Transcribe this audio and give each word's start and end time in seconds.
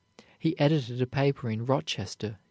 He 0.39 0.57
edited 0.57 0.99
a 0.99 1.05
paper 1.05 1.47
in 1.47 1.63
Rochester, 1.67 2.25
N. 2.27 2.37